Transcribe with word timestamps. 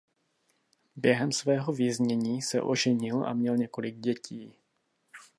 Během 0.95 1.31
svého 1.31 1.73
věznění 1.73 2.41
se 2.41 2.61
oženil 2.61 3.25
a 3.25 3.33
měl 3.33 3.57
několik 3.57 3.95
dětí. 3.99 4.53